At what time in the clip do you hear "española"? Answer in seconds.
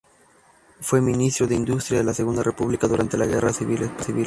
3.83-4.19